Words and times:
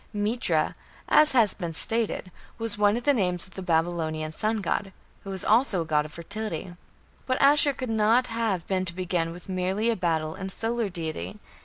Mitra, 0.13 0.73
as 1.07 1.33
has 1.33 1.53
been 1.53 1.73
stated, 1.73 2.31
was 2.57 2.75
one 2.75 2.97
of 2.97 3.03
the 3.03 3.13
names 3.13 3.45
of 3.45 3.53
the 3.53 3.61
Babylonian 3.61 4.31
sun 4.31 4.57
god, 4.57 4.91
who 5.23 5.29
was 5.29 5.43
also 5.43 5.81
a 5.83 5.85
god 5.85 6.05
of 6.05 6.11
fertility. 6.13 6.73
But 7.27 7.39
Ashur 7.39 7.73
could 7.73 7.87
not 7.91 8.25
have 8.25 8.65
been 8.65 8.83
to 8.85 8.95
begin 8.95 9.31
with 9.31 9.47
merely 9.47 9.91
a 9.91 9.95
battle 9.95 10.33
and 10.33 10.51
solar 10.51 10.89
deity. 10.89 11.37